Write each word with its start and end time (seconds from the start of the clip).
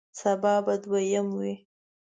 سبا 0.19 0.53
به 0.65 0.73
دویم 0.83 1.27
وی 1.39 1.53